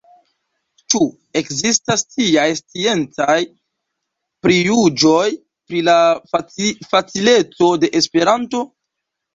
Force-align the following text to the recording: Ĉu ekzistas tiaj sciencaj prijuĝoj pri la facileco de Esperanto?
Ĉu 0.93 1.01
ekzistas 1.41 2.03
tiaj 2.13 2.47
sciencaj 2.61 3.37
prijuĝoj 4.47 5.23
pri 5.71 5.85
la 5.93 6.01
facileco 6.35 7.71
de 7.85 7.95
Esperanto? 8.03 8.67